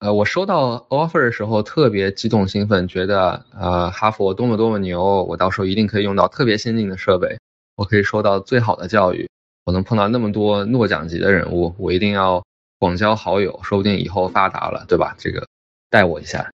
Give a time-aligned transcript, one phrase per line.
[0.00, 7.38] 呃，我收到 offer 的时候特别激动兴奋，觉得呃哈佛多么多么牛，我到时候一定可以用到特别先进的设备，
[7.76, 9.28] 我可以收到最好的教育，
[9.66, 12.42] 我能碰到那么多诺奖级的人物，我一定要
[12.78, 15.14] 广交好友，说不定以后发达了，对吧？
[15.18, 15.46] 这个
[15.90, 16.50] 带我一下。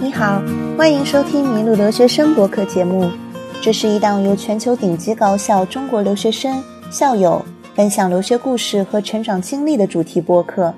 [0.00, 0.57] 你好。
[0.78, 3.10] 欢迎收听《迷路留学生》博客节目，
[3.60, 7.44] 这是一档由全球顶级高校中国留学生校友
[7.74, 10.72] 分享留学故事和成长经历的主题播客。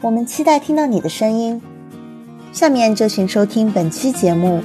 [0.00, 1.60] 我们期待听到你的声音。
[2.50, 4.62] 下面就请收听本期节目。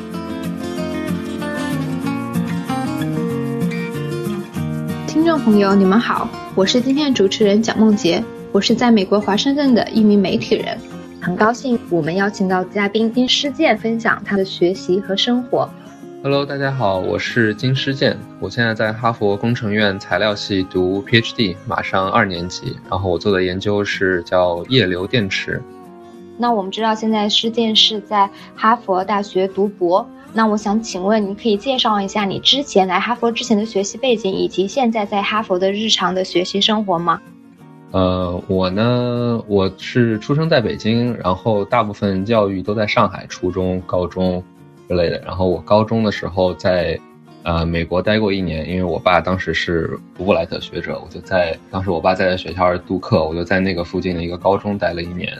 [5.05, 10.77] 听众朋友，你们好，我是今天的主持人蒋梦洁，我是在美国华盛顿的一名媒体人。
[11.20, 15.70] 很高兴我们邀请到嘉宾金师健分享他的学习和生活。
[16.23, 22.78] Hello，大家好，我是金师健，我现在在哈佛工程院材料系读 PhD，马上二年级。
[22.89, 25.61] 然后我做的研究是叫液流电池。
[26.38, 37.19] 那我们知道现在师健是在哈佛大学读博，那我想请问，你可以介绍一下你之前来哈佛之前的学习背景，以及现在在哈佛的日常的学习生活吗？
[37.91, 44.44] 呃，我呢，我是出生在北京，然后大部分教育都在上海，初中、高中
[44.89, 45.17] 之类的。
[45.19, 46.99] 然后我高中的时候在，
[47.44, 55.33] 呃，美国待过一年，因为我爸当时是福布莱特学者，我就在当时我爸在的学校督课，我就在那个附近的一个高中待了一年。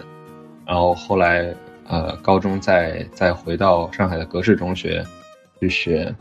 [0.66, 1.54] 然后后来，
[1.90, 5.06] 呃，高中再再回到上海的格式中学
[5.60, 6.16] 去学。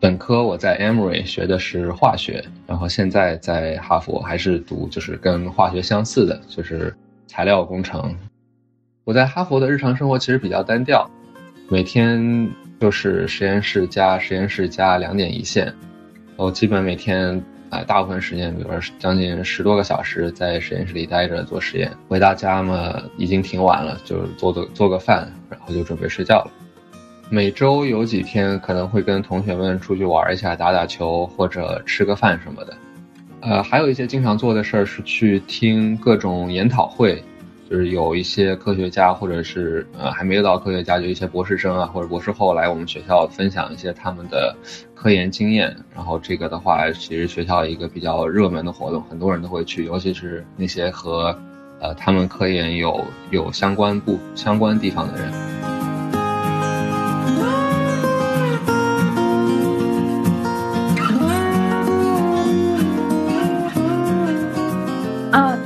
[0.00, 6.94] 本科我在 Emory 学的是化学，然后现在在哈佛还是读就是跟化学相似的，就是
[7.26, 8.16] 材料工程。
[9.02, 11.10] 我在哈佛的日常生活其实比较单调，
[11.68, 15.74] 每天就是实验室加实验室加两点一线，
[16.36, 21.90] 我基本每天啊大部分时间，比如说将近十多个小时在实验室里待着做实验。
[22.06, 26.52] 回到家嘛，已经挺晚了，就是做做做个饭，然后就准备睡觉了。
[27.30, 32.74] 每周有几天可能会跟同学们出去玩一下，打打球或者吃个饭什么的。
[33.40, 37.22] 呃，还有一些经常做的事儿是去听各种研讨会，
[37.68, 44.56] 就是有一些科学家或者是呃还没有到科学家，就一些博士生啊或者博士后来我们学校分享一些他们的
[44.94, 45.76] 科研经验。
[45.94, 51.38] 然后这个的话，其实学校一个比较热门的活动，很多人都会去，尤其是那些和
[51.78, 55.47] 呃他们科研有有相关部相关地方的人。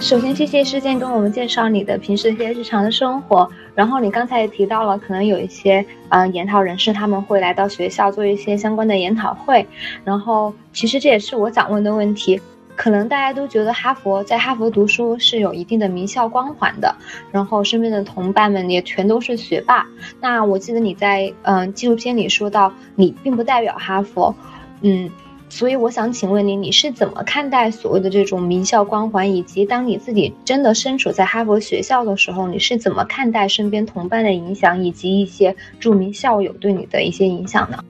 [0.00, 3.48] 首先，谢谢事件跟我们介绍你的平时一些日常的生活。
[3.74, 9.66] 然后你刚才也提到了，可能有一些嗯研讨人士他们会来到学校做一些相关的研讨会。
[10.04, 12.38] 然后，其实这也是我想问的问题。
[12.76, 16.94] 可能大家都觉得哈佛在哈佛读书是有一定的名校光环的，
[17.30, 19.86] 然后身边的同伴们也全都是学霸。
[20.20, 24.34] 那我记得你在嗯纪录片里说到，你并不代表哈佛，
[24.80, 25.10] 嗯。
[25.48, 37.84] 所以我想请问你，你是怎么看待所谓的这种名校光环，以及当你自己真的身处在哈佛学校的时候，你是怎么看待身边同伴的影响，以及一些著名校友对你的一些影响呢？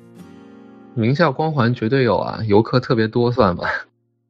[0.95, 3.69] 名校光环绝对有啊，游客特别多算吧？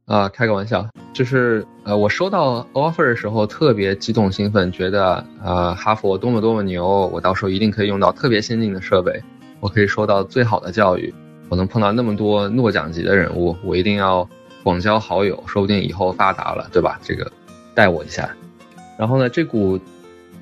[0.06, 9.22] 啊，开个玩笑，就是呃，我收到 offer 的时候特别激动兴奋，觉得呃哈佛多么多么牛，我到时候一定可以用到特别先进的设备，
[9.60, 11.14] 我可以收到最好的教育。
[11.48, 14.28] 我能碰到那么多诺奖级的人物，我一定要
[14.64, 16.98] 广交好友，说不定以后发达了，对吧？
[17.02, 17.30] 这个
[17.74, 18.28] 带我一下。
[18.98, 19.78] 然后呢，这股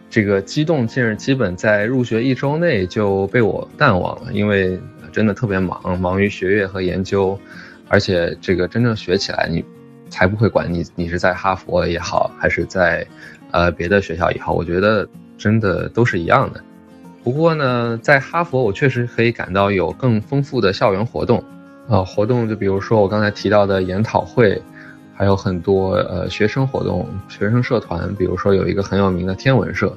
[0.08, 4.80] 这个激动劲儿基本在入学一周内就被我淡忘了，因为
[5.12, 7.38] 真的特别忙，忙于学业和研究，
[7.90, 9.64] 而且这个真正学起来，你
[10.08, 13.04] 才不会管你你是在哈佛也好，还是在
[13.50, 15.06] 呃别的学校也好，我觉得
[15.36, 16.62] 真的都是一样的。
[17.24, 21.42] 不过呢，在哈佛，我确实可以感到有更丰富的校园活动，
[21.88, 24.62] 呃，活动就比如说我刚才提到的研讨会，
[25.14, 29.92] 还有很多呃学生活动、学生社团，比如说有一个很有名的天文社，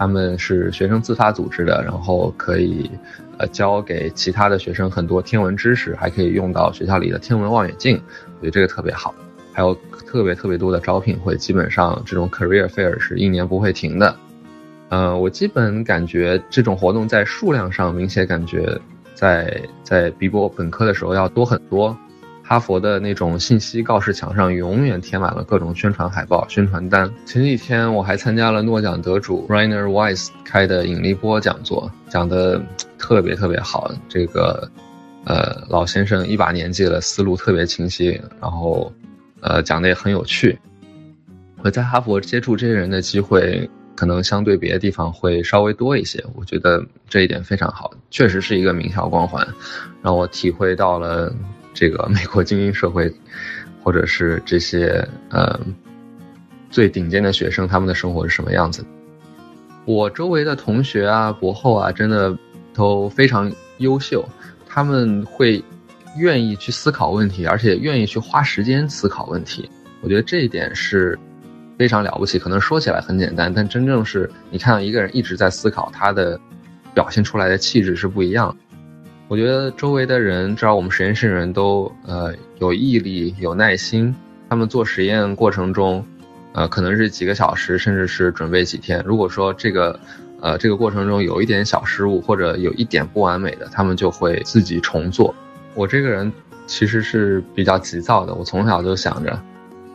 [0.00, 2.90] 他们是学生自发组织的，然后可以
[3.36, 8.00] 呃教给其他的学生很多天文知识，还可以用到学校里的天文望远镜，
[8.38, 9.14] 我觉得这个特别好。
[9.52, 9.76] 还有
[10.06, 14.16] 特别特别多的招聘会，基本上这种 career fair 是一年不会停的。
[14.88, 18.80] 呃，我基本感觉这种活动在数量上明显感觉
[19.14, 21.94] 在在比我本科的时候要多很多。
[22.50, 27.08] 哈佛的那种信息告示墙上永远贴满了各种宣传海报、宣传单。
[27.24, 32.60] 前几天我还参加了诺奖得主 Rainer Weiss 开的引力波讲座，讲的
[32.98, 33.94] 特别特别好。
[34.08, 34.68] 这个
[35.26, 38.92] 呃老先生一把年纪了，思路特别清晰，然后
[39.42, 40.58] 呃讲的也很有趣。
[41.62, 46.20] 我在哈佛接触这些人的机会，可能相对别的地方会稍微多一些。
[46.34, 49.46] 我觉得这一点非常好，确实是一个名校光环，
[50.02, 51.32] 让我体会到了
[51.74, 53.12] 这个美国精英社会，
[53.82, 55.58] 或者是这些呃
[56.70, 58.84] 最顶尖的学生他们的生活是什么样子。
[59.84, 62.36] 我周围的同学啊、博后啊，真的
[62.74, 64.24] 都非常优秀，
[64.66, 65.62] 他们会
[66.16, 69.70] 愿意去思考问题，而且愿意去花时间思考问题。
[70.00, 71.18] 我觉得这一点是。
[71.78, 76.38] 非常了不起，可能说起来很简单，但真正是你看到一个人一直在思考，他的
[76.92, 78.69] 表现出来的气质是不一样的。
[79.30, 84.12] 我觉得周围的人，至少我们实验室的人都呃有毅力、有耐心。
[84.48, 86.04] 他们做实验过程中，
[86.52, 89.00] 呃可能是几个小时，甚至是准备几天。
[89.06, 90.00] 如果说这个
[90.40, 95.32] 呃这个过程中有一点小失误或者有一点不完美的，他们就会自己重做。
[95.76, 96.32] 我这个人
[96.66, 99.40] 其实是比较急躁的，我从小就想着。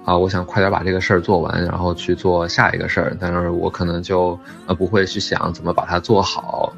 [0.05, 3.17] 啊，我想快点把这个事儿做完，然后去做下一个事儿。
[3.19, 6.71] 但是我可能就呃不会去想怎么把它做好，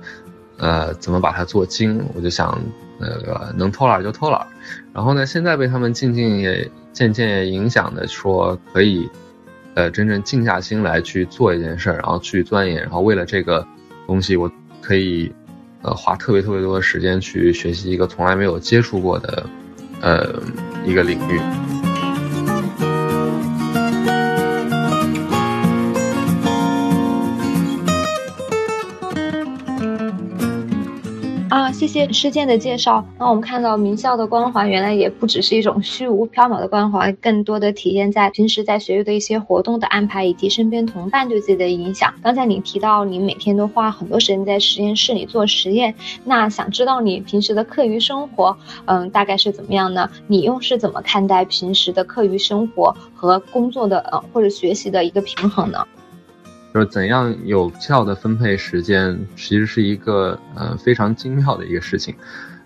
[0.57, 2.03] 呃，怎么把它做精。
[2.13, 2.59] 我就想
[2.99, 4.45] 那个能偷懒就偷懒。
[4.93, 9.09] 然后呢，现在被他们渐渐也渐渐也影响的说可以，
[9.75, 13.65] 呃，真正静下心来去做一件事儿，然后去钻研，然后为了这个
[14.05, 14.51] 东西，我
[14.81, 15.31] 可以
[15.83, 19.45] 呃花特别特别多的时间去学习一个从来没有接触过的
[20.01, 20.41] 呃
[20.85, 21.66] 一个领域。
[31.49, 33.05] 啊谢谢施建的介绍。
[33.17, 42.13] 那我们看到名校的光环，原来也不只是一种虚无缥缈的光环，更多的体现在平时在学校的一些活动的安排，以及身边同伴对自己的影响。
[42.21, 45.95] 刚才你提到你每天都花很多时间在实验室里做实验，
[46.25, 50.09] 那想知道你平时的课余生活，嗯，大概是怎么样呢？
[50.27, 55.87] 你又是怎么看待平时的课余生活和工作的呃或者学习的一个平衡呢？
[56.77, 62.13] 就怎样有效的分配时间，其实是一个呃非常精妙的一个事情。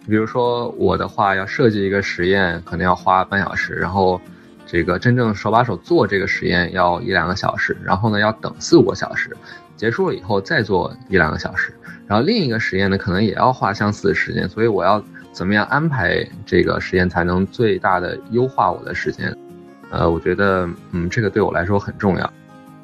[0.06, 4.19] 比如说我的话，要设计一个实验，可能要花半小时，然后
[4.66, 9.30] 这个真正手把手做这个实验要一两个小时，然后呢要等四五个小时，
[9.78, 11.74] 结束了以后再做一两个小时，
[12.06, 19.34] 然后另一个实验呢可能也要花相似的时间，所以我要怎么样安排这个实验才能最大的优化我的时间？
[19.90, 22.34] 呃，我觉得嗯这个对我来说很重要。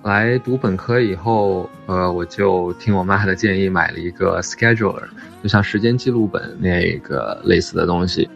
[0.08, 5.04] 来读本科以后，呃，我就听我妈的建议买了一个 scheduler，
[5.44, 8.30] 就像时间记录本那个类似的东西。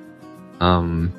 [0.59, 1.09] 嗯，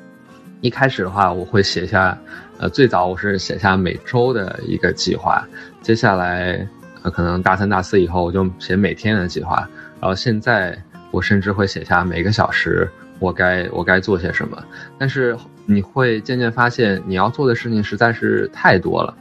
[0.61, 2.15] 一开始的话，我会写下，
[2.59, 5.43] 呃，最早我是写下每周的一个计划，
[5.81, 6.67] 接下来，
[7.01, 9.67] 呃，可能大三、大四以后，我就写每天的计划，
[9.99, 10.79] 然后现在
[11.09, 14.63] 我甚至会写下每个小时我该我该做些什么。
[14.99, 15.35] 但是
[15.65, 19.17] 你会渐渐发现，你要做的事情实在是太多了。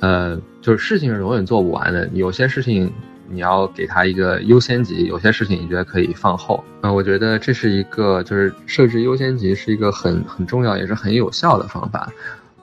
[0.00, 2.08] 呃，就是事情是永远做不完的。
[2.14, 2.90] 有些事情
[3.28, 6.62] 你要给他一个优先级，有些事情你觉得可以放后。
[6.80, 12.10] 呃，我觉得这是一个就是设置优先级是一个很很重要也是很有效的方法。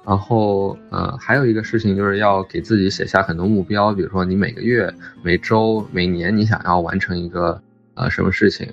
[0.05, 4.91] 然后呃，还有一个事情就是要给自己写下很多目标，比如说你每个月、
[5.21, 7.61] 每周、每年你想要完成一个
[7.93, 8.65] 呃什么事情，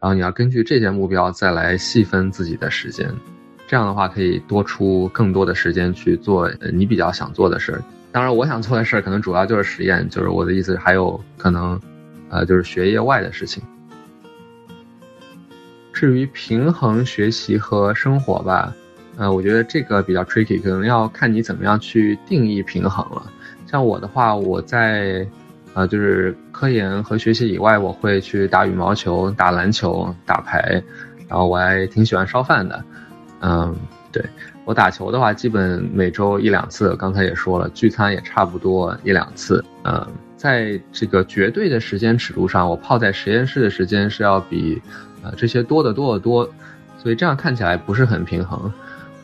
[0.00, 3.08] 然后你要根据这些目标再来细分自己的时间，
[3.68, 7.84] 这样的话可以多出更多的时间去做你比较想做的事儿。
[8.12, 11.80] 当然，我想做的事儿可能主要就是实验，就是我的意思还有可能，
[12.28, 13.62] 呃，就是学业外的事情。
[15.92, 18.74] 至于平衡学习和生活吧，
[19.16, 23.30] 呃，我觉得这个比较 tricky，可能要看你怎么样去定义平衡了。
[23.66, 25.24] 像我的话，我在，
[25.74, 30.82] 呃，就是科研和学习以外，我会去打羽毛球、打篮球、打牌，
[31.28, 32.84] 然后我还挺喜欢烧饭的，
[33.40, 33.76] 嗯，
[34.10, 34.24] 对。
[34.70, 36.94] 我打球的话，基本每周一两次。
[36.94, 39.64] 刚才也说了，聚餐也差不多一两次。
[39.82, 44.80] 嗯，在这个绝对的时间尺度上，我泡在实验室的时间是要比，
[45.24, 46.48] 呃，这些多得多得多。
[46.98, 48.72] 所以这样看起来不是很平衡。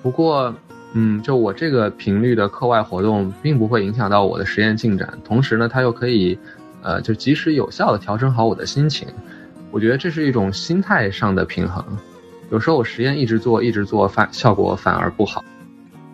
[0.03, 0.53] 不过，
[0.95, 5.17] 嗯，就我这个频率的课外活动，并不会影响到我的实验进展。
[5.25, 6.37] 同时呢，它又可以，
[6.83, 9.07] 呃，就及时有效的调整好我的心情。
[9.71, 11.85] 我觉得这是一种心态上的平衡。
[12.50, 15.45] 有时候我实验一直做，一直做，反效果反而不好，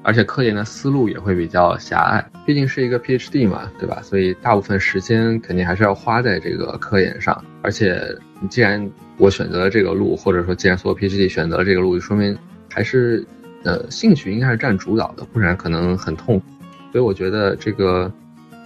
[0.02, 2.24] 而且科研的思路也会比较狭隘。
[2.46, 4.00] 毕竟是一个 PhD 嘛，对吧？
[4.02, 7.44] 所以大部分时间肯定还是要花在这个科研上。
[7.62, 8.02] 而且，
[8.48, 12.36] 既然我选择了这个路，或者说既然所有 PhD 选择了这个路，就说明
[12.70, 13.24] 还是，
[13.62, 16.46] 呃，兴趣应该是占主导的，不然可能很痛苦。
[16.92, 18.10] 所以我觉得这个，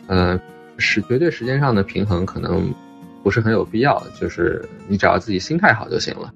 [0.06, 0.40] 呃，
[0.78, 2.73] 是绝对时间上的平衡可能
[3.23, 6.32] 不是很有必要，就是你只要自己心态好就行了。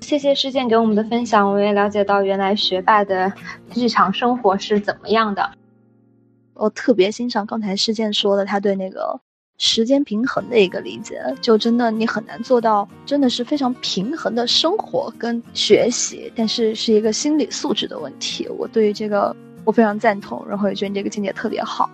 [0.00, 3.32] 谢谢师健给我们的分享，我也了解到原来学霸的
[3.74, 5.50] 日常生活是怎么样的。
[6.54, 9.18] 我特别欣赏刚才师健说的他对那个
[9.58, 18.48] 时间平衡的一个理解，就真的你很难做到，真的是非常平衡的生活跟学习，但是是一个心理素质的问题。
[18.58, 21.88] 我对于这个我非常赞同，然后也觉得你这个境界特别好。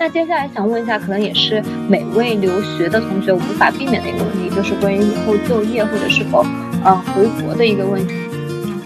[0.00, 6.42] 那接下来想问一下，可能也是每位留学的同学无法避免的一个问题，就是关于以后就业或者是否，
[6.82, 8.14] 呃，回国的一个问题。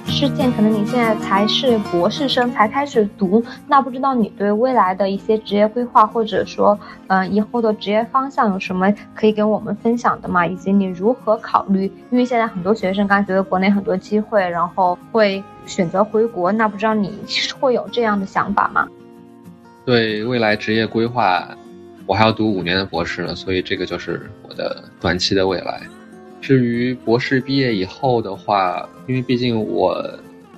[0.08, 10.44] 事件可能你现在才是博士生，才开始读，那不知道你对未来的一些职业规划，或者说，嗯，以后的职业方向有什么可以跟我们分享的吗？
[10.44, 11.84] 以及你如何考虑？
[12.10, 17.16] 因为现在很多学生刚觉得国内很多机会，然后会选择回国，那不知道你
[17.60, 18.88] 会有这样的想法吗？
[19.84, 21.46] 对未来职业规划，
[22.06, 25.80] 我还要读五年的博士呢，所以这个就是我的短期的未来。
[26.40, 30.02] 至于博士毕业以后的话，因为毕竟我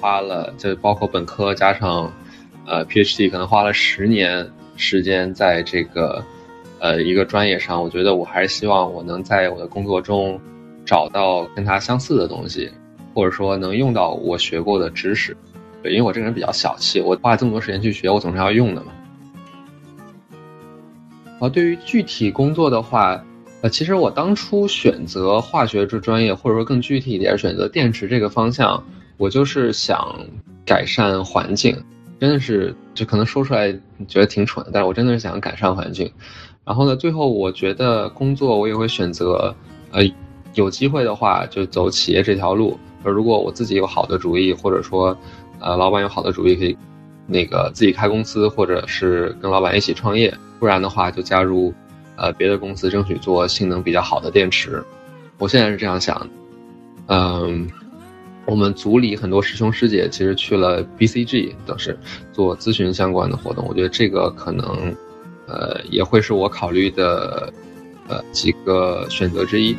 [0.01, 2.13] 花了，就包括本科加上
[2.67, 6.25] 呃 PhD，可能花了十年时间在这个
[6.81, 10.41] 呃一个专业上，我觉得我还是希望我能在我的工作中
[10.85, 12.71] 找到跟它相似的东西，
[13.15, 15.37] 或者说能用到我学过的知识。
[15.83, 18.93] 对，因为我这个人比较小气，我花这么多时间去学，我总是要用的嘛。
[21.39, 23.23] 啊，对于具体工作的话，
[23.61, 28.83] 呃，其实我当初选择化学这专业，或者说更具体一点选择电池这个方向，
[29.19, 30.17] 我就是想
[30.65, 31.77] 改善环境，
[32.19, 33.71] 真的是就可能说出来
[34.09, 36.11] 觉得挺蠢，但是我真的是想改善环境。
[36.65, 39.55] 然后呢，最后我觉得工作我也会选择，
[39.93, 40.03] 呃，
[40.55, 42.79] 有机会的话就走企业这条路。
[43.05, 45.17] 而如果我自己有好的主意，或者说，
[45.61, 46.77] 呃，老板有好的主意，可以
[47.27, 50.33] 那个自己开公司，或者是跟老板一起创业。
[50.59, 51.73] 不然的话，就加入，
[52.17, 54.83] 呃，别的公司，争取做性能比较好的电池。
[55.39, 56.29] 我现在是这样想，
[57.09, 57.69] 嗯，
[58.47, 61.99] 我们组里很多师兄师姐其实去了 BCG，都是
[62.33, 63.67] 做咨询相关的活动。
[63.69, 64.95] 我觉得这个可能，
[65.47, 67.53] 呃，也会是我考虑的，
[68.09, 69.77] 呃，几个选择之一。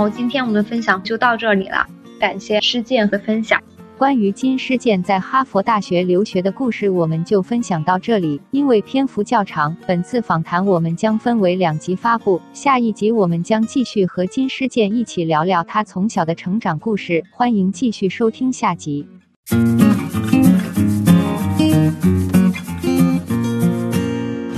[0.00, 1.86] 后今天我们的分享就到这里了，
[2.18, 3.60] 感谢施建和分享。
[3.98, 8.40] 关于金施建在哈佛大学留学的故事，我们就分享到这里。
[8.50, 12.40] 因为篇幅较长，本次访谈我们将分为两集发布。
[12.54, 17.22] 下一集我们将继续和金施建一起聊聊他从小的成长故事。
[17.30, 19.06] 欢迎继续收听下集。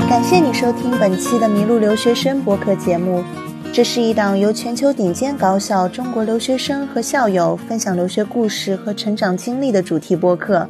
[0.09, 3.25] 感谢你收听本期的《迷路留学生》博客节目。
[3.73, 10.69] 这是一档由全球顶尖高校中国留学生和校友分享留学故事和成长经历的主题播客。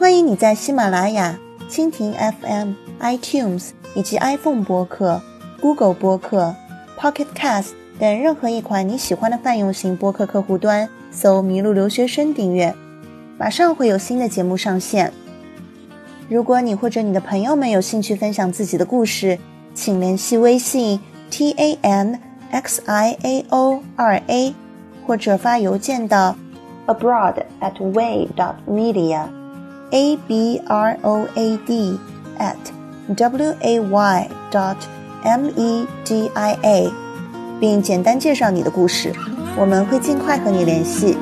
[0.00, 2.72] 欢迎你在喜马拉雅、蜻蜓 FM、
[3.02, 5.20] iTunes 以及 iPhone 播客、
[5.60, 6.54] Google 播客、
[6.98, 12.74] Pocket Cast 等任何一款你喜欢的泛用型播客客户端搜“迷路留学生”订阅，
[13.36, 15.12] 马上会有新的节目上线。
[16.30, 19.38] 如果你或者你的朋友们有兴趣分享自己的故事，
[19.74, 20.98] 请联系微信。
[21.32, 22.20] T a n
[22.50, 24.54] x i a o 二 a，
[25.06, 26.36] 或者发邮件到
[26.86, 31.98] abroad at way dot media，a b r o a d
[32.38, 32.54] at
[33.16, 34.76] w a y dot
[35.24, 36.90] m e d i a，
[37.58, 39.10] 并简单介绍你的故事，
[39.58, 41.16] 我们会尽快和你联系。